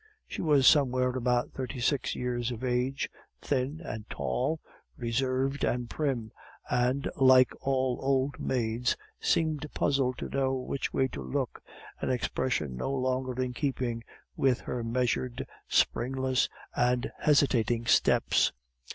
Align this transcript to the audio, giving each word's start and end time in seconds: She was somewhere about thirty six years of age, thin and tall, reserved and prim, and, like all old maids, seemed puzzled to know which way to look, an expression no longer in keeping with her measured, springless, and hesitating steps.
She 0.27 0.41
was 0.41 0.65
somewhere 0.65 1.09
about 1.09 1.51
thirty 1.51 1.79
six 1.79 2.15
years 2.15 2.49
of 2.49 2.63
age, 2.63 3.07
thin 3.39 3.79
and 3.85 4.09
tall, 4.09 4.59
reserved 4.97 5.63
and 5.63 5.91
prim, 5.91 6.31
and, 6.71 7.07
like 7.17 7.51
all 7.61 7.99
old 8.01 8.39
maids, 8.39 8.97
seemed 9.19 9.63
puzzled 9.75 10.17
to 10.17 10.27
know 10.29 10.55
which 10.55 10.91
way 10.91 11.07
to 11.09 11.21
look, 11.21 11.61
an 11.99 12.09
expression 12.09 12.75
no 12.75 12.91
longer 12.91 13.39
in 13.39 13.53
keeping 13.53 14.03
with 14.35 14.61
her 14.61 14.83
measured, 14.83 15.45
springless, 15.69 16.49
and 16.75 17.11
hesitating 17.19 17.85
steps. 17.85 18.51